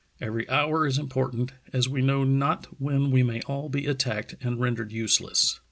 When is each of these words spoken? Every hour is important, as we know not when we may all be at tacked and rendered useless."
Every 0.19 0.49
hour 0.49 0.87
is 0.87 0.97
important, 0.97 1.51
as 1.71 1.87
we 1.87 2.01
know 2.01 2.23
not 2.23 2.65
when 2.81 3.11
we 3.11 3.21
may 3.21 3.39
all 3.41 3.69
be 3.69 3.85
at 3.85 3.99
tacked 3.99 4.33
and 4.41 4.59
rendered 4.59 4.91
useless." 4.91 5.59